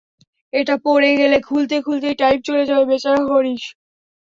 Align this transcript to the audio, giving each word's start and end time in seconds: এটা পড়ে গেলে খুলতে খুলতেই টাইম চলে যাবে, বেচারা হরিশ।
এটা 0.53 0.75
পড়ে 0.85 1.11
গেলে 1.19 1.37
খুলতে 1.47 1.75
খুলতেই 1.85 2.15
টাইম 2.21 2.37
চলে 2.47 2.63
যাবে, 2.69 2.83
বেচারা 2.91 3.21
হরিশ। 3.29 3.63